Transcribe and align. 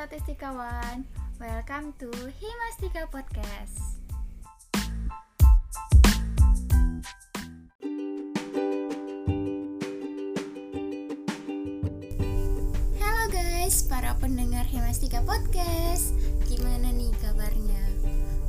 statistikawan, 0.00 1.04
welcome 1.36 1.92
to 2.00 2.08
Himastika 2.40 3.04
Podcast. 3.12 4.00
Halo 12.96 13.24
guys, 13.28 13.84
para 13.84 14.16
pendengar 14.16 14.64
Himastika 14.64 15.20
Podcast 15.20 16.16
Gimana 16.48 16.96
nih 16.96 17.12
kabarnya? 17.20 17.84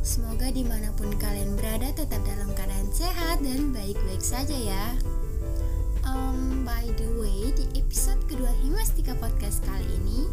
Semoga 0.08 0.56
di 0.56 0.64
mana 0.64 0.96
pun 0.96 1.12
kalian 1.20 1.60
berada 1.60 1.92
tetap 1.92 2.24
dalam 2.24 2.48
keadaan 2.56 2.88
sehat 2.96 3.44
dan 3.44 3.76
baik-baik 3.76 4.24
saja 4.24 4.56
ya 4.56 4.96
um, 6.12 6.68
By 6.68 6.84
the 7.00 7.10
way, 7.18 7.56
di 7.56 7.66
episode 7.80 8.20
kedua 8.28 8.52
Himastika 8.64 9.16
Podcast 9.18 9.64
kali 9.64 9.88
ini 10.04 10.28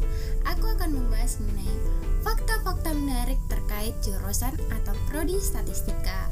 Aku 0.46 0.66
akan 0.66 0.90
membahas 0.94 1.38
mengenai 1.42 1.78
fakta-fakta 2.26 2.90
menarik 2.98 3.38
terkait 3.46 3.94
jurusan 4.02 4.52
atau 4.74 4.94
prodi 5.06 5.38
statistika. 5.38 6.26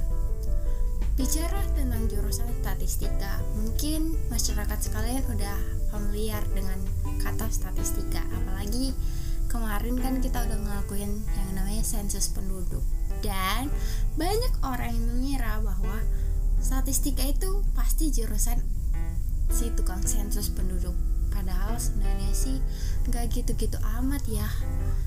Bicara 1.16 1.62
tentang 1.72 2.10
jurusan 2.12 2.50
statistika, 2.60 3.40
mungkin 3.56 4.18
masyarakat 4.28 4.78
sekalian 4.82 5.24
udah 5.30 5.56
familiar 5.94 6.42
dengan 6.52 6.76
kata 7.22 7.48
statistika 7.48 8.20
apalagi 8.34 8.92
kemarin 9.48 9.96
kan 9.96 10.20
kita 10.20 10.44
udah 10.44 10.58
ngelakuin 10.58 11.22
yang 11.22 11.50
namanya 11.56 11.86
sensus 11.86 12.28
penduduk. 12.28 12.82
Dan 13.24 13.72
banyak 14.18 14.52
orang 14.60 14.92
yang 14.92 15.06
mengira 15.08 15.62
bahwa 15.64 16.02
statistika 16.60 17.24
itu 17.24 17.64
pasti 17.72 18.12
jurusan 18.12 18.60
si 19.50 19.70
tukang 19.74 20.02
sensus 20.04 20.50
penduduk. 20.52 20.94
Padahal 21.32 21.76
sebenarnya 21.76 22.32
sih 22.32 22.58
nggak 23.10 23.32
gitu-gitu 23.32 23.76
amat 24.00 24.24
ya. 24.26 24.48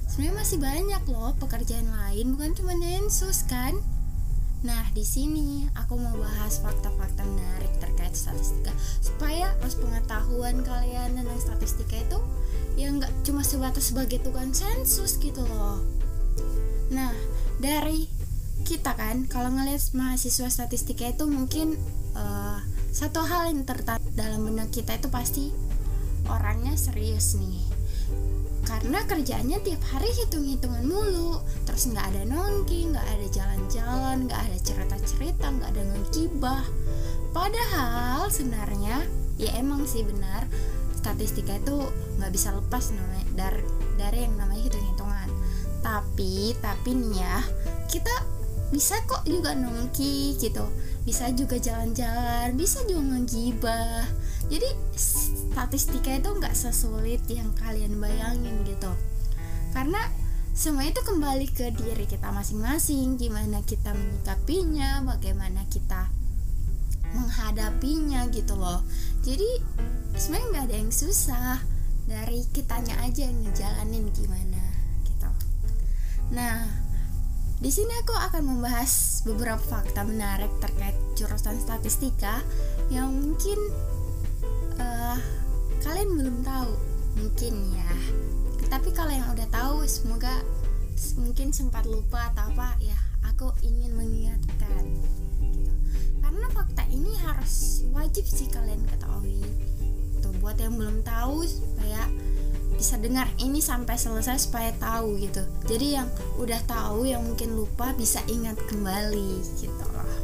Sebenarnya 0.05 0.35
masih 0.39 0.57
banyak 0.61 1.03
loh 1.09 1.33
pekerjaan 1.41 1.89
lain 1.89 2.37
bukan 2.37 2.51
cuma 2.53 2.73
sensus 2.77 3.43
kan? 3.49 3.75
Nah, 4.59 4.83
di 4.91 5.07
sini 5.07 5.71
aku 5.71 5.95
mau 5.95 6.19
bahas 6.19 6.59
fakta-fakta 6.59 7.23
menarik 7.23 7.71
terkait 7.79 8.11
statistika. 8.11 8.75
Supaya 8.99 9.55
los 9.63 9.79
pengetahuan 9.79 10.59
kalian 10.67 11.15
tentang 11.15 11.39
statistika 11.39 11.95
itu 11.95 12.19
ya 12.75 12.91
nggak 12.91 13.11
cuma 13.23 13.39
sebatas 13.43 13.91
sebagai 13.91 14.19
tukang 14.19 14.51
sensus 14.51 15.15
gitu 15.15 15.47
loh. 15.47 15.79
Nah, 16.91 17.15
dari 17.63 18.11
kita 18.67 18.93
kan 18.99 19.25
kalau 19.31 19.55
ngelihat 19.55 19.81
mahasiswa 19.95 20.51
statistika 20.51 21.07
itu 21.07 21.23
mungkin 21.23 21.79
uh, 22.19 22.59
satu 22.89 23.21
hal 23.21 23.53
yang 23.53 23.69
tertarik 23.69 24.01
dalam 24.17 24.49
benak 24.49 24.73
kita 24.73 24.97
itu 24.97 25.13
pasti 25.13 25.53
orangnya 26.25 26.73
serius 26.73 27.37
nih. 27.37 27.61
Karena 28.65 29.01
kerjanya 29.05 29.61
tiap 29.61 29.81
hari 29.93 30.09
hitung-hitungan 30.13 30.85
mulu. 30.85 31.41
Terus 31.69 31.89
nggak 31.93 32.05
ada 32.13 32.21
nongki 32.25 32.89
nggak 32.89 33.05
ada 33.05 33.27
jalan-jalan 33.29 34.25
nggak 34.25 34.41
ada 34.41 34.57
cerita-cerita 34.61 35.45
nggak 35.53 35.69
ada 35.69 35.83
ngegibah. 35.85 36.65
Padahal 37.29 38.29
sebenarnya 38.33 39.05
ya 39.37 39.53
emang 39.55 39.85
sih 39.85 40.01
benar 40.01 40.49
statistika 40.97 41.55
itu 41.55 41.87
nggak 42.19 42.31
bisa 42.33 42.51
lepas 42.51 42.91
namanya 42.91 43.25
dari 43.37 43.63
dari 44.01 44.17
yang 44.25 44.35
namanya 44.37 44.65
hitung-hitungan. 44.65 45.29
Tapi 45.85 46.57
tapi 46.57 46.89
nih 46.97 47.21
ya 47.21 47.37
kita 47.85 48.13
bisa 48.69 49.01
kok 49.09 49.25
juga 49.25 49.57
nongki 49.57 50.37
gitu 50.37 50.65
bisa 51.08 51.31
juga 51.33 51.55
jalan-jalan 51.58 52.55
bisa 52.59 52.83
juga 52.86 53.03
ngegibah. 53.16 54.03
Jadi 54.50 54.69
statistika 54.97 56.09
itu 56.16 56.30
nggak 56.33 56.55
sesulit 56.58 57.22
yang 57.30 57.53
kalian 57.58 58.02
bayangin 58.02 58.66
gitu. 58.66 58.92
Karena 59.72 60.02
semua 60.58 60.83
itu 60.83 60.99
kembali 60.99 61.48
ke 61.55 61.71
diri 61.71 62.04
kita 62.04 62.33
masing-masing 62.36 63.15
gimana 63.15 63.64
kita 63.64 63.95
menyikapinya 63.95 65.05
bagaimana 65.08 65.64
kita 65.71 66.11
menghadapinya 67.15 68.27
gitu 68.33 68.58
loh. 68.58 68.83
Jadi 69.23 69.48
sebenarnya 70.17 70.48
nggak 70.52 70.65
ada 70.67 70.77
yang 70.77 70.93
susah. 70.93 71.58
Dari 72.09 72.42
kitanya 72.49 73.05
aja 73.05 73.30
yang 73.30 73.38
ngejalanin 73.45 74.09
gimana 74.17 74.65
gitu. 75.05 75.30
Nah 76.33 76.89
di 77.59 77.67
sini 77.67 77.92
aku 77.99 78.15
akan 78.15 78.55
membahas 78.55 79.20
beberapa 79.27 79.59
fakta 79.59 80.08
menarik 80.08 80.47
terkait 80.64 80.95
jurusan 81.20 81.59
statistika 81.59 82.39
yang 82.87 83.11
mungkin 83.11 83.59
uh, 84.80 85.20
kalian 85.83 86.09
belum 86.15 86.37
tahu, 86.47 86.71
mungkin 87.20 87.53
ya. 87.75 87.93
Tapi 88.71 88.95
kalau 88.95 89.11
yang 89.11 89.27
udah 89.36 89.49
tahu, 89.52 89.83
semoga 89.83 90.39
mungkin 91.20 91.52
sempat 91.52 91.83
lupa 91.83 92.31
atau 92.31 92.47
apa 92.47 92.80
ya. 92.80 92.95
Aku 93.36 93.52
ingin 93.59 93.91
mengingatkan, 93.91 94.83
gitu. 95.43 95.71
Karena 96.23 96.47
fakta 96.55 96.87
ini 96.87 97.11
harus 97.27 97.83
wajib 97.91 98.23
sih 98.23 98.47
kalian 98.47 98.87
ketahui. 98.87 99.43
Tuh 100.23 100.31
buat 100.39 100.55
yang 100.55 100.80
belum 100.80 101.03
tahu 101.03 101.43
supaya 101.43 102.08
bisa 102.79 102.95
dengar 102.95 103.27
ini 103.43 103.59
sampai 103.59 103.99
selesai 103.99 104.47
supaya 104.47 104.71
tahu 104.79 105.19
gitu. 105.19 105.43
Jadi 105.67 105.99
yang 105.99 106.07
udah 106.39 106.63
tahu 106.63 107.03
yang 107.03 107.19
mungkin 107.27 107.59
lupa 107.59 107.91
bisa 107.91 108.23
ingat 108.31 108.55
kembali 108.71 109.43
gitu 109.59 109.85
loh. 109.91 110.15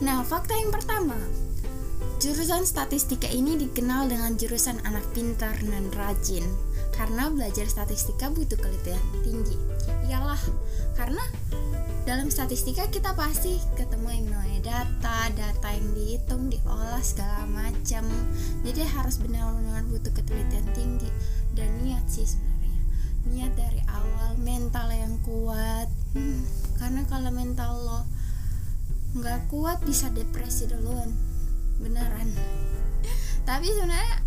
Nah 0.00 0.24
fakta 0.24 0.56
yang 0.56 0.72
pertama. 0.72 1.20
Jurusan 2.24 2.64
statistika 2.64 3.28
ini 3.28 3.60
dikenal 3.60 4.08
dengan 4.08 4.32
jurusan 4.40 4.80
anak 4.88 5.04
pintar 5.12 5.52
dan 5.60 5.92
rajin. 5.92 6.48
Karena 6.96 7.28
belajar 7.28 7.68
statistika 7.68 8.32
butuh 8.32 8.56
kelitian 8.56 9.04
tinggi. 9.20 9.60
Iyalah 10.08 10.40
karena 10.96 11.20
dalam 12.08 12.32
statistika 12.32 12.88
kita 12.88 13.12
pasti 13.12 13.60
ketemu 13.76 14.08
yang 14.08 14.26
namanya 14.32 14.60
data, 14.64 15.18
data 15.36 15.68
yang 15.68 15.88
dihitung, 15.92 16.48
diolah 16.48 17.04
segala 17.04 17.44
macam. 17.44 18.08
Jadi 18.64 18.80
harus 18.88 19.20
benar-benar 19.20 19.84
butuh 19.92 20.12
ketelitian 20.16 20.64
tinggi 20.72 21.12
dan 21.54 21.70
niat 21.80 22.04
sih 22.10 22.26
sebenarnya. 22.26 22.80
Niat 23.30 23.52
dari 23.56 23.80
awal, 23.88 24.36
mental 24.42 24.90
yang 24.92 25.14
kuat. 25.24 25.88
Hmm, 26.12 26.44
karena 26.76 27.02
kalau 27.08 27.30
mental 27.30 27.72
lo 27.80 28.00
nggak 29.14 29.46
kuat 29.48 29.78
bisa 29.86 30.10
depresi 30.10 30.66
duluan, 30.66 31.14
beneran. 31.78 32.34
Tapi 33.48 33.66
sebenarnya 33.70 34.18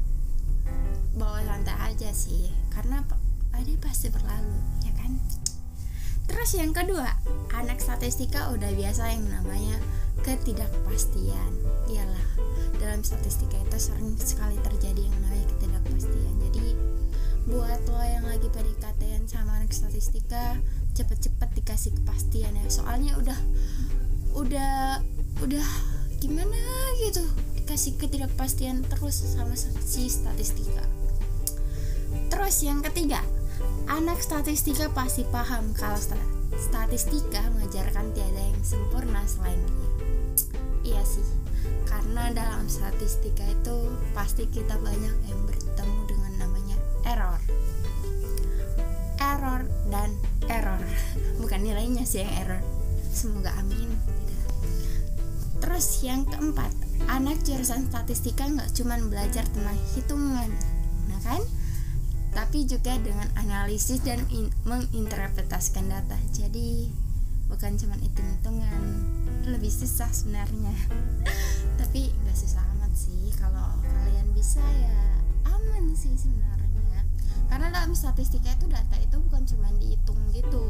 bawa 1.20 1.44
santai 1.44 1.76
aja 1.92 2.10
sih, 2.16 2.48
karena 2.72 3.04
ada 3.58 3.74
pasti 3.82 4.08
berlalu, 4.14 4.58
ya 4.86 4.94
kan? 4.96 5.18
Terus 6.30 6.54
yang 6.54 6.72
kedua, 6.78 7.10
anak 7.58 7.82
statistika 7.82 8.54
udah 8.54 8.70
biasa 8.78 9.18
yang 9.18 9.26
namanya 9.34 9.82
ketidakpastian. 10.22 11.52
Iyalah, 11.90 12.28
dalam 12.78 13.02
statistika 13.02 13.58
itu 13.58 13.78
sering 13.82 14.14
sekali 14.22 14.62
terjadi 14.62 15.10
yang 15.10 15.18
namanya 15.26 15.46
ketidakpastian. 15.58 16.36
Jadi 16.46 16.77
buat 17.48 17.82
lo 17.88 18.04
yang 18.04 18.28
lagi 18.28 18.52
PDKT 18.52 19.28
sama 19.32 19.58
anak 19.60 19.72
statistika, 19.72 20.60
cepet-cepet 20.94 21.50
dikasih 21.64 21.96
kepastian 22.04 22.54
ya. 22.54 22.66
Soalnya 22.68 23.16
udah 23.16 23.40
udah 24.38 25.02
udah 25.42 25.68
gimana 26.20 26.60
gitu 27.08 27.24
dikasih 27.58 27.96
ketidakpastian 27.98 28.84
terus 28.86 29.16
sama 29.24 29.56
si 29.58 30.12
statistika. 30.12 30.84
Terus 32.28 32.64
yang 32.64 32.84
ketiga, 32.84 33.24
Anak 33.88 34.20
statistika 34.20 34.92
pasti 34.92 35.24
paham 35.32 35.72
kalau 35.72 35.96
statistika 36.60 37.40
mengajarkan 37.56 38.12
tiada 38.12 38.44
yang 38.44 38.60
sempurna 38.60 39.24
selain 39.24 39.58
dia. 39.64 39.92
Iya 40.92 41.04
sih, 41.08 41.24
karena 41.88 42.36
dalam 42.36 42.68
statistika 42.68 43.48
itu 43.48 43.96
pasti 44.12 44.44
kita 44.52 44.76
banyak 44.84 45.16
yang 45.32 45.40
bertemu 45.48 46.02
error. 47.08 47.40
Error 49.18 49.62
dan 49.88 50.12
error, 50.52 50.82
bukan 51.42 51.60
nilainya 51.64 52.04
sih 52.04 52.22
yang 52.22 52.34
error. 52.44 52.62
Semoga 53.10 53.56
amin. 53.58 53.96
Terus 55.64 56.04
yang 56.04 56.28
keempat, 56.28 56.70
anak 57.10 57.42
jurusan 57.48 57.88
statistika 57.90 58.46
nggak 58.46 58.76
cuma 58.76 59.00
belajar 59.00 59.48
tentang 59.56 59.80
hitungan, 59.96 60.52
nah 61.10 61.20
kan? 61.26 61.42
tapi 62.38 62.70
juga 62.70 62.94
dengan 63.02 63.26
analisis 63.34 63.98
dan 64.06 64.22
in, 64.30 64.54
menginterpretasikan 64.62 65.90
data. 65.90 66.14
Jadi 66.38 66.86
bukan 67.50 67.74
cuma 67.82 67.98
hitung-hitungan, 67.98 68.82
lebih 69.50 69.74
susah 69.74 70.06
sebenarnya. 70.14 70.78
tapi 71.82 72.14
nggak 72.14 72.38
susah 72.38 72.62
amat 72.78 72.94
sih 72.94 73.34
kalau 73.42 73.82
kalian 73.82 74.30
bisa 74.38 74.62
ya 74.62 75.02
aman 75.50 75.98
sih 75.98 76.14
sebenarnya. 76.14 76.57
Karena 77.48 77.68
dalam 77.72 77.96
statistika 77.96 78.54
itu 78.54 78.68
data 78.68 78.96
itu 79.00 79.16
bukan 79.24 79.44
cuma 79.48 79.72
dihitung 79.80 80.20
gitu, 80.36 80.64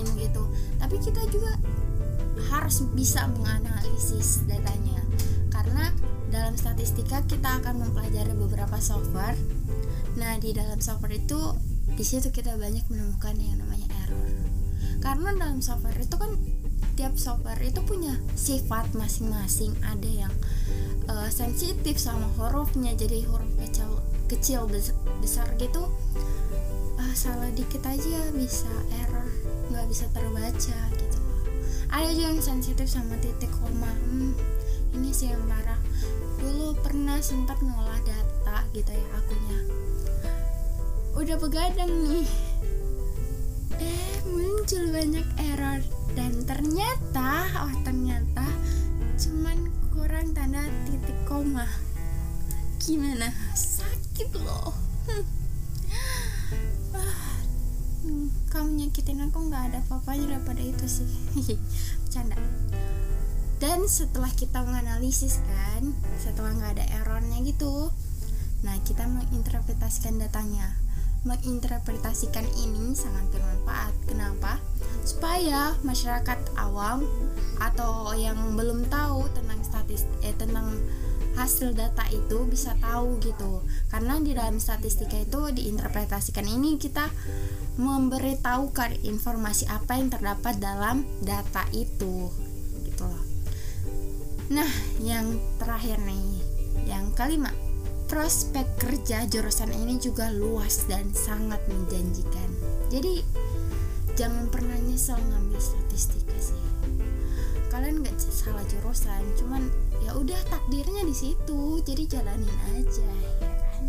in 0.00 0.08
gitu, 0.16 0.42
tapi 0.80 0.96
kita 0.98 1.22
juga 1.28 1.56
harus 2.52 2.84
bisa 2.96 3.28
menganalisis 3.36 4.44
datanya. 4.48 5.00
Karena 5.52 5.92
dalam 6.28 6.58
statistika 6.58 7.22
kita 7.24 7.62
akan 7.62 7.86
mempelajari 7.86 8.34
beberapa 8.34 8.76
software. 8.82 9.36
Nah, 10.16 10.36
di 10.40 10.52
dalam 10.56 10.80
software 10.80 11.16
itu 11.16 11.38
di 11.96 12.04
situ 12.04 12.28
kita 12.34 12.58
banyak 12.58 12.84
menemukan 12.90 13.36
yang 13.38 13.62
namanya 13.62 13.88
error. 14.04 14.30
Karena 15.00 15.32
dalam 15.36 15.62
software 15.62 15.96
itu 16.00 16.16
kan 16.18 16.34
tiap 16.96 17.14
software 17.20 17.60
itu 17.60 17.80
punya 17.84 18.16
sifat 18.34 18.90
masing-masing. 18.96 19.76
Ada 19.84 20.26
yang 20.26 20.34
uh, 21.06 21.28
sensitif 21.30 22.00
sama 22.00 22.26
hurufnya 22.40 22.96
jadi 22.96 23.22
huruf 23.28 23.45
kecil 24.26 24.66
besar 25.22 25.46
gitu 25.58 25.86
uh, 26.98 27.14
salah 27.14 27.48
dikit 27.54 27.82
aja 27.86 28.30
bisa 28.34 28.70
error 29.04 29.28
nggak 29.70 29.86
bisa 29.90 30.06
terbaca 30.14 30.78
gitu. 30.94 31.18
Ada 31.86 32.10
juga 32.14 32.28
yang 32.34 32.42
sensitif 32.42 32.86
sama 32.90 33.14
titik 33.22 33.50
koma 33.62 33.90
hmm, 33.90 34.34
ini 34.98 35.10
sih 35.14 35.30
yang 35.30 35.42
parah. 35.46 35.78
Dulu 36.42 36.74
pernah 36.82 37.18
sempat 37.22 37.58
ngolah 37.62 37.98
data 38.02 38.66
gitu 38.74 38.90
ya 38.90 39.06
akunya 39.14 39.58
udah 41.16 41.36
begadang 41.40 41.88
nih. 41.88 42.28
Eh 43.80 44.20
muncul 44.28 44.92
banyak 44.92 45.24
error 45.40 45.80
dan 46.12 46.32
ternyata 46.44 47.48
oh 47.64 47.74
ternyata 47.80 48.44
cuman 49.16 49.72
kurang 49.96 50.36
tanda 50.36 50.68
titik 50.84 51.16
koma. 51.24 51.64
Gimana 52.84 53.32
sakit 54.16 54.32
loh 54.48 54.72
ah, 56.96 57.36
kamu 58.48 58.88
nyakitin 58.88 59.28
aku 59.28 59.44
nggak 59.52 59.68
ada 59.68 59.84
apa-apanya 59.84 60.40
daripada 60.40 60.64
itu 60.64 60.88
sih 60.88 61.04
canda 62.16 62.40
dan 63.60 63.84
setelah 63.84 64.32
kita 64.32 64.64
menganalisis 64.64 65.44
kan 65.44 65.92
setelah 66.16 66.48
nggak 66.56 66.80
ada 66.80 66.84
errornya 66.96 67.44
gitu 67.44 67.92
nah 68.64 68.72
kita 68.88 69.04
menginterpretasikan 69.04 70.16
datanya 70.16 70.72
menginterpretasikan 71.26 72.46
ini 72.62 72.94
sangat 72.94 73.26
bermanfaat. 73.34 73.90
Kenapa? 74.06 74.62
Supaya 75.02 75.74
masyarakat 75.82 76.38
awam 76.54 77.02
atau 77.58 78.14
yang 78.14 78.54
belum 78.54 78.86
tahu 78.86 79.26
tentang 79.34 79.58
statistik 79.66 80.22
eh 80.22 80.30
tentang 80.38 80.70
hasil 81.36 81.76
data 81.76 82.02
itu 82.10 82.48
bisa 82.48 82.72
tahu 82.80 83.20
gitu. 83.20 83.62
Karena 83.92 84.18
di 84.18 84.32
dalam 84.32 84.56
statistika 84.56 85.20
itu 85.20 85.52
diinterpretasikan 85.52 86.48
ini 86.48 86.80
kita 86.80 87.06
memberitahukan 87.76 89.04
informasi 89.04 89.68
apa 89.68 90.00
yang 90.00 90.08
terdapat 90.08 90.56
dalam 90.56 91.04
data 91.20 91.68
itu 91.76 92.32
gitu 92.82 93.04
loh. 93.04 93.24
Nah, 94.50 94.70
yang 95.04 95.36
terakhir 95.60 96.00
nih, 96.02 96.40
yang 96.88 97.12
kelima 97.12 97.52
prospek 98.06 98.64
kerja 98.78 99.26
jurusan 99.26 99.74
ini 99.74 99.98
juga 99.98 100.30
luas 100.30 100.86
dan 100.86 101.10
sangat 101.12 101.58
menjanjikan. 101.66 102.48
Jadi 102.88 103.20
jangan 104.14 104.46
pernah 104.48 104.78
nyesel 104.86 105.18
ngambil 105.18 105.58
statistika 105.58 106.38
sih. 106.38 106.62
Kalian 107.68 108.00
nggak 108.00 108.16
salah 108.16 108.62
jurusan, 108.70 109.20
cuman 109.36 109.68
ya 110.86 111.02
takdirnya 111.02 111.10
di 111.10 111.16
situ, 111.18 111.60
jadi 111.82 112.02
jalanin 112.06 112.56
aja 112.78 113.10
ya 113.10 113.30
kan. 113.42 113.84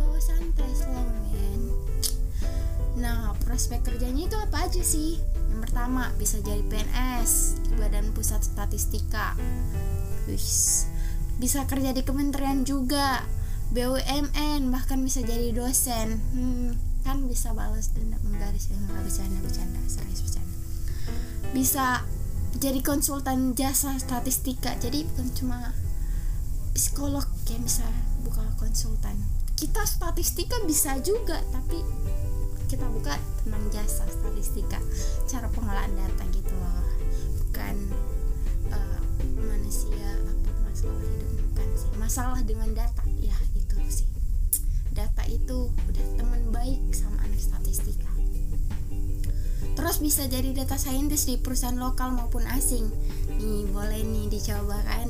Bawa 0.00 0.16
santai 0.16 0.72
slow. 0.72 1.04
Nah 3.00 3.32
prospek 3.44 3.84
kerjanya 3.84 4.24
itu 4.24 4.36
apa 4.40 4.64
aja 4.64 4.80
sih? 4.80 5.20
Yang 5.52 5.60
pertama 5.68 6.08
bisa 6.16 6.40
jadi 6.40 6.64
PNS, 6.64 7.60
Badan 7.76 8.16
Pusat 8.16 8.40
Statistika. 8.56 9.36
Wish. 10.24 10.88
Bisa 11.36 11.64
kerja 11.68 11.92
di 11.92 12.04
kementerian 12.04 12.64
juga, 12.64 13.24
BUMN 13.76 14.72
bahkan 14.72 15.00
bisa 15.04 15.22
jadi 15.22 15.54
dosen 15.54 16.18
hmm, 16.34 16.68
kan 17.06 17.22
bisa 17.30 17.54
balas 17.54 17.94
dendam 17.94 18.18
menggaris 18.26 18.66
yang 18.66 18.82
nggak 18.82 19.06
bercanda 19.06 19.38
bercanda 19.46 19.80
serius 19.86 20.26
bercanda 20.26 20.56
bisa 21.54 22.02
jadi 22.58 22.82
konsultan 22.82 23.54
jasa 23.54 23.94
statistika 24.02 24.74
jadi 24.82 25.06
bukan 25.06 25.30
cuma 25.38 25.70
psikolog 26.74 27.24
kayak 27.46 27.62
bisa 27.66 27.86
buka 28.26 28.42
konsultan. 28.58 29.16
Kita 29.56 29.84
statistika 29.84 30.56
bisa 30.64 30.96
juga 31.04 31.40
tapi 31.52 31.82
kita 32.70 32.86
buka 32.86 33.18
tentang 33.42 33.64
jasa 33.74 34.06
statistika 34.06 34.78
cara 35.26 35.50
pengelolaan 35.52 35.92
data 35.96 36.24
gitu 36.32 36.52
loh. 36.54 36.86
Bukan 37.44 37.76
uh, 38.72 39.00
manusia 39.36 40.08
apa 40.16 40.52
masalah 40.70 41.02
hidup 41.02 41.30
bukan 41.50 41.68
sih. 41.76 41.90
Masalah 41.98 42.40
dengan 42.46 42.70
data 42.72 43.02
ya 43.20 43.36
data 45.00 45.22
itu 45.30 45.70
udah 45.70 46.06
teman 46.18 46.42
baik 46.52 46.80
sama 46.92 47.16
anak 47.24 47.40
statistika 47.40 47.99
terus 49.78 50.02
bisa 50.02 50.26
jadi 50.26 50.52
data 50.54 50.76
scientist 50.76 51.30
di 51.30 51.36
perusahaan 51.38 51.76
lokal 51.76 52.14
maupun 52.14 52.44
asing. 52.50 52.90
Nih 53.40 53.64
boleh 53.70 54.02
nih 54.04 54.26
dicoba 54.28 54.76
kan 54.84 55.08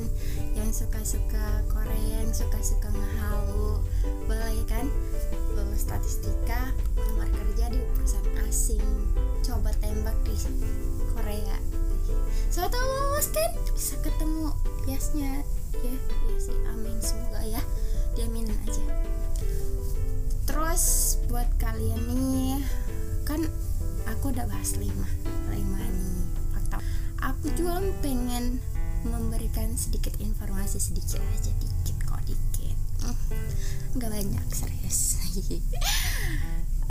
yang 0.55 0.69
suka-suka 0.71 1.65
Korea 1.67 2.23
yang 2.23 2.31
suka-suka 2.31 2.89
ngehalu 2.91 3.81
boleh 4.25 4.63
kan? 4.69 4.87
Lulus 5.57 5.83
statistika 5.83 6.71
nomor 6.95 7.27
kerja 7.27 7.73
di 7.73 7.79
perusahaan 7.95 8.31
asing. 8.47 8.85
Coba 9.43 9.75
tembak 9.83 10.15
di 10.23 10.35
Korea. 11.11 11.57
So 12.51 12.67
tau 12.67 12.83
lulus 12.83 13.31
kan 13.35 13.51
bisa 13.75 13.95
ketemu 13.99 14.55
biasnya. 14.87 15.43
Ya 15.81 15.95
ya 16.31 16.37
sih 16.39 16.57
amin. 16.71 16.97
Semoga 16.99 17.41
ya. 17.43 17.63
Diaminin 18.11 18.51
aja 18.67 18.83
terus 20.45 21.17
buat 21.29 21.47
kalian 21.61 22.01
nih 22.09 22.59
kan 23.27 23.41
aku 24.09 24.33
udah 24.33 24.45
bahas 24.49 24.75
lima 24.77 25.07
lima 25.53 25.79
nih 25.79 26.21
fakta. 26.55 26.77
Aku 27.21 27.53
juga 27.53 27.81
pengen 28.01 28.57
memberikan 29.05 29.73
sedikit 29.77 30.13
informasi 30.21 30.77
sedikit 30.77 31.21
aja 31.21 31.51
dikit 31.57 31.97
kok 32.05 32.21
dikit. 32.25 32.77
Nggak 33.97 34.09
banyak 34.09 34.47
serius. 34.53 34.99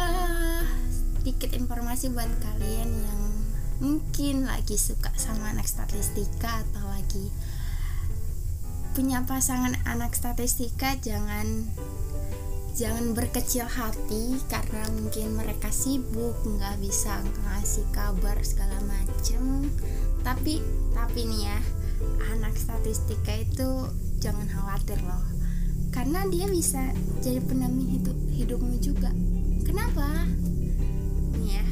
Uh, 0.01 0.65
sedikit 1.21 1.53
informasi 1.53 2.09
buat 2.09 2.33
kalian 2.41 2.89
yang 2.89 3.23
mungkin 3.85 4.49
lagi 4.49 4.81
suka 4.81 5.13
sama 5.21 5.53
anak 5.53 5.69
statistika 5.69 6.65
atau 6.65 6.89
lagi 6.89 7.29
punya 8.97 9.21
pasangan 9.29 9.77
anak 9.85 10.17
statistika 10.17 10.97
jangan 10.97 11.69
jangan 12.75 13.13
berkecil 13.13 13.67
hati 13.67 14.39
karena 14.47 14.87
mungkin 14.95 15.35
mereka 15.35 15.69
sibuk 15.75 16.39
nggak 16.47 16.79
bisa 16.79 17.21
ngasih 17.47 17.87
kabar 17.91 18.39
segala 18.47 18.79
macem. 18.87 19.69
Tapi 20.23 20.63
tapi 20.95 21.21
nih 21.27 21.51
ya 21.51 21.59
anak 22.33 22.55
statistika 22.57 23.35
itu 23.35 23.91
jangan 24.23 24.47
khawatir 24.47 24.99
loh. 25.03 25.25
Karena 25.91 26.23
dia 26.31 26.47
bisa 26.47 26.95
jadi 27.19 27.43
pendamping 27.43 27.99
hidup 27.99 28.19
hidupmu 28.31 28.77
juga. 28.79 29.11
Kenapa? 29.67 30.25
Nih 31.43 31.59
ya 31.59 31.67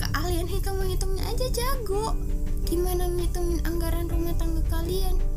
keahlian 0.00 0.48
hitung 0.48 0.80
menghitungnya 0.80 1.24
aja 1.28 1.46
jago. 1.52 2.16
Gimana 2.66 3.06
menghitungin 3.06 3.62
anggaran 3.62 4.10
rumah 4.10 4.34
tangga 4.34 4.64
kalian 4.72 5.35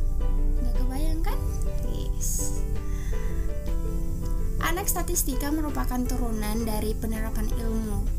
Anak 4.89 5.05
statistika 5.05 5.53
merupakan 5.53 6.01
turunan 6.01 6.65
dari 6.65 6.97
penerapan 6.97 7.45
ilmu 7.45 8.09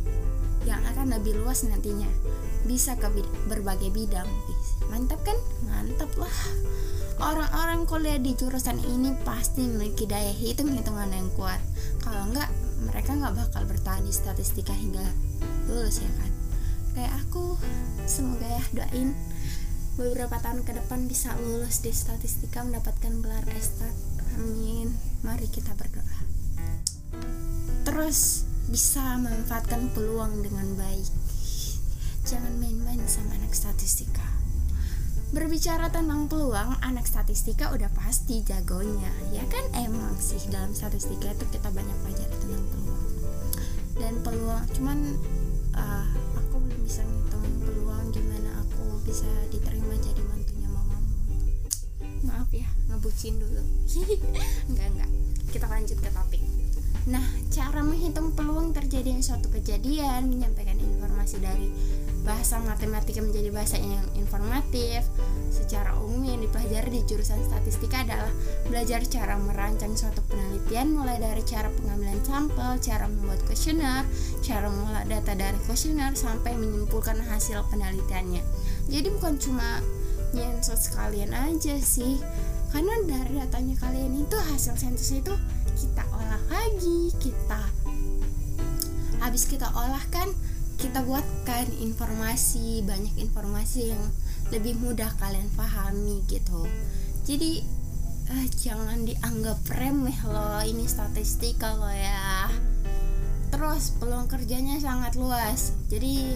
yang 0.62 0.79
akan 0.95 1.19
lebih 1.19 1.43
luas 1.43 1.67
nantinya. 1.67 2.07
Bisa 2.62 2.95
ke 2.95 3.11
berbagai 3.50 3.91
bidang. 3.91 4.31
Mantap 4.87 5.19
kan? 5.27 5.35
Mantap 5.67 6.07
lah. 6.15 6.31
Orang-orang 7.19 7.91
kuliah 7.91 8.23
di 8.23 8.39
jurusan 8.39 8.79
ini 8.87 9.11
pasti 9.27 9.67
memiliki 9.67 10.07
daya 10.07 10.31
hitung-hitungan 10.31 11.11
yang 11.11 11.27
kuat. 11.35 11.59
Kalau 12.07 12.31
enggak, 12.31 12.47
mereka 12.87 13.19
nggak 13.19 13.35
bakal 13.35 13.67
bertahan 13.67 14.07
di 14.07 14.15
statistika 14.15 14.71
hingga 14.71 15.03
lulus 15.67 15.99
ya 15.99 16.11
kan. 16.23 16.31
Kayak 16.95 17.12
aku, 17.27 17.59
semoga 18.07 18.47
ya 18.47 18.62
doain 18.71 19.19
beberapa 19.99 20.39
tahun 20.39 20.62
ke 20.62 20.79
depan 20.79 21.11
bisa 21.11 21.35
lulus 21.43 21.83
di 21.83 21.91
statistika 21.91 22.62
mendapatkan 22.62 23.11
gelar 23.19 23.43
S.Stat. 23.59 23.91
Amin. 24.39 24.95
Mari 25.27 25.50
kita 25.50 25.75
berdoa 25.75 26.39
terus 27.85 28.47
bisa 28.71 29.19
memanfaatkan 29.19 29.90
peluang 29.90 30.47
dengan 30.47 30.79
baik. 30.79 31.11
Jangan 32.23 32.55
main-main 32.62 33.02
sama 33.11 33.35
anak 33.35 33.50
statistika. 33.50 34.23
Berbicara 35.31 35.90
tentang 35.90 36.26
peluang 36.26 36.79
anak 36.83 37.07
statistika 37.07 37.71
udah 37.71 37.90
pasti 37.95 38.43
jagonya 38.43 39.11
ya 39.31 39.47
kan? 39.47 39.62
Emang 39.79 40.14
sih 40.19 40.38
dalam 40.50 40.71
statistika 40.71 41.31
itu 41.35 41.47
kita 41.50 41.71
banyak 41.71 41.99
belajar 42.07 42.31
tentang 42.38 42.62
peluang. 42.71 43.07
Dan 43.99 44.14
peluang 44.26 44.64
cuman 44.75 44.99
uh, 45.75 46.07
aku 46.35 46.62
belum 46.62 46.83
bisa 46.83 47.02
ngitung 47.07 47.47
peluang 47.62 48.11
gimana 48.11 48.50
aku 48.62 49.02
bisa 49.07 49.31
diterima 49.55 49.95
jadi 50.02 50.23
mantunya 50.26 50.69
mamamu 50.71 51.14
maaf 52.26 52.50
ya 52.50 52.67
ngebucin 52.90 53.38
dulu. 53.38 53.62
Enggak 54.71 54.87
enggak. 54.95 55.11
Kita 55.50 55.67
lanjut 55.67 55.99
ke 55.99 56.11
topik 56.11 56.39
Nah, 57.11 57.26
cara 57.50 57.83
menghitung 57.83 58.31
peluang 58.38 58.71
terjadinya 58.71 59.19
suatu 59.19 59.50
kejadian, 59.50 60.31
menyampaikan 60.31 60.79
informasi 60.79 61.43
dari 61.43 61.67
bahasa 62.23 62.62
matematika 62.62 63.19
menjadi 63.19 63.50
bahasa 63.50 63.81
yang 63.81 64.07
informatif 64.14 65.02
secara 65.49 65.97
umum 65.99 66.23
yang 66.23 66.38
dipelajari 66.45 66.93
di 66.93 67.02
jurusan 67.09 67.40
statistika 67.49 68.05
adalah 68.05 68.31
belajar 68.69 69.00
cara 69.09 69.35
merancang 69.40 69.97
suatu 69.97 70.21
penelitian 70.29 70.95
mulai 70.95 71.19
dari 71.19 71.43
cara 71.43 71.73
pengambilan 71.81 72.21
sampel, 72.23 72.79
cara 72.79 73.11
membuat 73.11 73.40
kuesioner, 73.49 74.07
cara 74.45 74.71
mengolah 74.71 75.02
data 75.09 75.33
dari 75.35 75.59
kuesioner 75.67 76.14
sampai 76.14 76.55
menyimpulkan 76.55 77.19
hasil 77.26 77.67
penelitiannya. 77.73 78.45
Jadi 78.87 79.09
bukan 79.19 79.35
cuma 79.40 79.83
nyensot 80.31 80.79
sekalian 80.79 81.35
aja 81.35 81.75
sih 81.83 82.23
karena 82.71 82.95
dari 83.02 83.43
datanya 83.43 83.75
kalian 83.83 84.14
itu 84.23 84.37
hasil 84.38 84.79
sensus 84.79 85.11
itu 85.11 85.35
kita 85.75 86.07
lagi 86.50 87.14
kita 87.23 87.62
habis 89.23 89.47
kita 89.47 89.71
olah 89.71 90.02
kan 90.11 90.26
kita 90.80 91.04
buatkan 91.04 91.71
informasi 91.78 92.83
banyak 92.83 93.14
informasi 93.21 93.95
yang 93.95 94.02
lebih 94.50 94.75
mudah 94.80 95.12
kalian 95.21 95.47
pahami 95.54 96.25
gitu. 96.26 96.66
Jadi 97.28 97.62
eh, 98.33 98.47
jangan 98.59 99.04
dianggap 99.04 99.61
remeh 99.76 100.16
loh 100.26 100.64
ini 100.64 100.88
statistika 100.88 101.76
loh 101.76 101.92
ya. 101.92 102.49
Terus 103.52 103.95
peluang 104.00 104.26
kerjanya 104.26 104.80
sangat 104.80 105.14
luas. 105.21 105.76
Jadi 105.92 106.35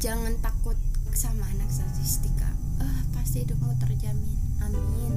jangan 0.00 0.34
takut 0.40 0.80
sama 1.12 1.44
anak 1.52 1.68
statistika. 1.68 2.48
Eh, 2.80 3.00
pasti 3.12 3.44
hidupmu 3.44 3.76
terjamin. 3.78 4.38
Amin. 4.64 5.14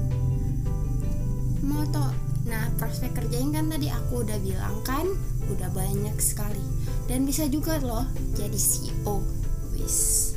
Mau 1.63 1.87
tau 1.89 2.24
nah 2.45 2.69
prospek 2.77 3.17
kerjanya 3.17 3.61
kan 3.61 3.65
tadi 3.73 3.89
aku 3.89 4.21
udah 4.21 4.37
bilang 4.41 4.77
kan 4.85 5.05
udah 5.49 5.69
banyak 5.73 6.15
sekali. 6.21 6.61
Dan 7.05 7.25
bisa 7.25 7.45
juga 7.49 7.77
loh 7.81 8.05
jadi 8.33 8.57
CEO 8.57 9.21
wis. 9.73 10.33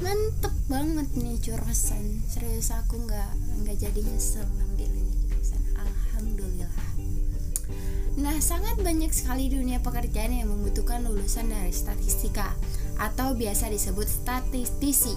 Mantep 0.00 0.52
banget 0.68 1.08
nih 1.16 1.40
jurusan 1.40 2.20
serius 2.28 2.68
aku 2.68 3.00
nggak 3.08 3.32
nggak 3.64 3.76
jadi 3.80 4.00
nyesel 4.04 4.44
ngambil 4.44 4.92
ini 4.92 5.12
jurusan. 5.24 5.62
Alhamdulillah. 5.76 6.72
Nah 8.16 8.36
sangat 8.40 8.80
banyak 8.80 9.12
sekali 9.12 9.52
dunia 9.52 9.80
pekerjaan 9.84 10.32
yang 10.32 10.48
membutuhkan 10.48 11.04
lulusan 11.04 11.52
dari 11.52 11.72
statistika 11.72 12.56
atau 12.96 13.36
biasa 13.36 13.68
disebut 13.68 14.08
statistisi. 14.08 15.12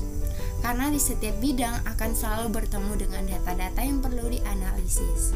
Karena 0.60 0.92
di 0.92 1.00
setiap 1.00 1.40
bidang 1.40 1.88
akan 1.88 2.12
selalu 2.12 2.52
bertemu 2.52 2.94
dengan 3.00 3.24
data-data 3.24 3.80
yang 3.80 4.04
perlu 4.04 4.28
dianalisis. 4.28 5.32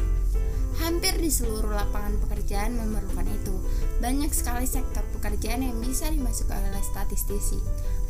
Hampir 0.82 1.14
di 1.22 1.30
seluruh 1.30 1.70
lapangan 1.70 2.18
pekerjaan 2.26 2.74
memerlukan 2.74 3.26
itu. 3.30 3.54
Banyak 4.02 4.34
sekali 4.34 4.66
sektor 4.66 5.06
pekerjaan 5.16 5.62
yang 5.62 5.78
bisa 5.78 6.10
dimasukkan 6.10 6.60
oleh 6.70 6.84
statistisi, 6.84 7.56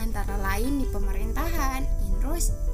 antara 0.00 0.34
lain 0.40 0.80
di 0.82 0.86
pemerintahan, 0.88 1.84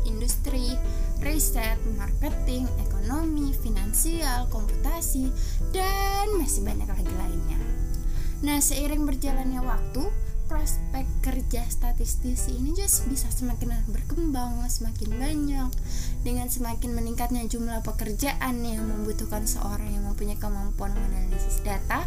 industri, 0.06 0.78
riset, 1.20 1.76
marketing, 1.98 2.70
ekonomi, 2.86 3.50
finansial, 3.58 4.46
komputasi, 4.48 5.28
dan 5.74 6.30
masih 6.38 6.62
banyak 6.62 6.86
lagi 6.86 7.14
lainnya. 7.18 7.60
Nah, 8.40 8.62
seiring 8.62 9.04
berjalannya 9.04 9.60
waktu, 9.60 10.06
prospek 10.50 11.06
kerja 11.22 11.62
statistisi 11.70 12.58
ini 12.58 12.74
just 12.74 13.06
bisa 13.06 13.30
semakin 13.30 13.70
berkembang, 13.86 14.66
semakin 14.66 15.14
banyak. 15.14 15.70
Dengan 16.26 16.50
semakin 16.50 16.90
meningkatnya 16.90 17.46
jumlah 17.46 17.86
pekerjaan 17.86 18.58
yang 18.66 18.82
membutuhkan 18.82 19.46
seorang 19.46 19.94
yang 19.94 20.02
mempunyai 20.10 20.34
kemampuan 20.42 20.90
menganalisis 20.98 21.62
data, 21.62 22.02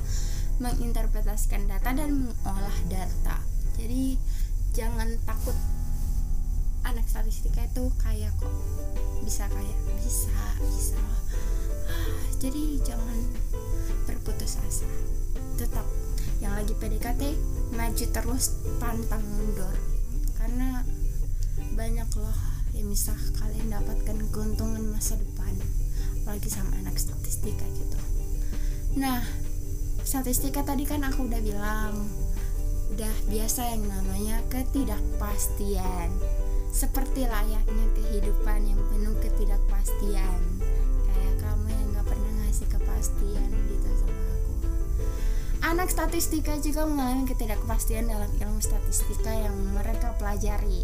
menginterpretasikan 0.60 1.72
data 1.72 1.96
dan 1.96 2.28
mengolah 2.28 2.78
data. 2.92 3.40
Jadi 3.80 4.20
jangan 4.76 5.16
takut. 5.24 5.56
Anak 6.84 7.08
statistika 7.08 7.64
itu 7.64 7.96
kaya 7.96 8.28
kok. 8.44 8.52
Bisa 9.24 9.48
kaya 9.48 9.76
bisa 10.04 10.36
bisa. 10.68 11.00
Ah, 11.88 12.28
jadi 12.44 12.76
jangan 12.84 13.24
berputus 14.04 14.60
asa 14.68 14.88
tetap 15.56 15.86
yang 16.42 16.54
lagi 16.58 16.76
PDKT 16.76 17.22
maju 17.74 18.06
terus 18.10 18.60
pantang 18.78 19.24
mundur. 19.24 19.74
Karena 20.38 20.84
banyak 21.74 22.10
loh 22.20 22.38
yang 22.74 22.90
bisa 22.90 23.14
kalian 23.38 23.70
dapatkan 23.70 24.18
keuntungan 24.34 24.82
masa 24.90 25.14
depan 25.18 25.54
apalagi 26.24 26.50
sama 26.50 26.72
anak 26.80 26.96
statistika 26.98 27.68
gitu. 27.78 28.00
Nah 28.98 29.22
statistika 30.08 30.64
tadi 30.64 30.88
kan 30.88 31.04
aku 31.04 31.28
udah 31.28 31.42
bilang 31.44 32.08
udah 32.94 33.14
biasa 33.28 33.74
yang 33.74 33.84
namanya 33.90 34.40
ketidakpastian. 34.48 36.10
Seperti 36.74 37.30
layaknya 37.30 37.86
kehidupan 37.94 38.66
yang 38.66 38.82
penuh 38.90 39.14
ketidakpastian. 39.22 40.42
Kayak 41.06 41.36
kamu 41.38 41.68
yang 41.70 41.88
gak 41.94 42.08
pernah 42.10 42.32
ngasih 42.42 42.68
kepastian 42.70 43.50
gitu 43.70 43.90
sama 44.02 44.23
anak 45.64 45.88
statistika 45.88 46.60
juga 46.60 46.84
mengalami 46.84 47.24
ketidakpastian 47.24 48.12
dalam 48.12 48.28
ilmu 48.36 48.60
statistika 48.60 49.32
yang 49.32 49.56
mereka 49.72 50.12
pelajari. 50.20 50.84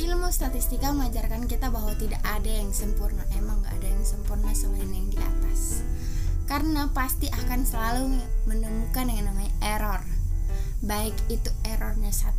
Ilmu 0.00 0.32
statistika 0.32 0.88
mengajarkan 0.90 1.44
kita 1.44 1.68
bahwa 1.68 1.92
tidak 2.00 2.24
ada 2.24 2.48
yang 2.48 2.72
sempurna. 2.72 3.20
Emang 3.36 3.60
gak 3.62 3.76
ada 3.78 3.86
yang 3.92 4.00
sempurna 4.00 4.56
selain 4.56 4.88
yang 4.88 5.12
di 5.12 5.20
atas. 5.20 5.84
Karena 6.48 6.88
pasti 6.90 7.28
akan 7.28 7.68
selalu 7.68 8.16
menemukan 8.48 9.12
yang 9.12 9.28
namanya 9.28 9.52
error. 9.60 10.00
Baik 10.84 11.16
itu 11.32 11.48
errornya 11.68 12.12
1%, 12.12 12.36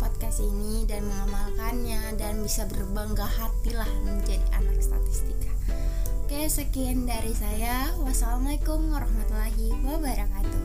podcast 0.00 0.40
ini 0.40 0.88
dan 0.88 1.04
mengamalkannya 1.04 2.16
dan 2.16 2.40
bisa 2.40 2.64
berbangga 2.64 3.28
hatilah 3.28 3.88
menjadi 4.08 4.40
anak 4.56 4.80
statistika. 4.80 5.52
Oke, 6.24 6.48
sekian 6.48 7.04
dari 7.04 7.36
saya. 7.36 7.92
Wassalamualaikum 8.00 8.88
warahmatullahi 8.88 9.68
wabarakatuh. 9.84 10.64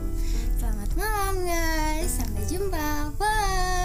Malam 0.98 1.46
guys, 1.46 2.18
sampai 2.18 2.42
jumpa. 2.50 3.14
Bye. 3.14 3.79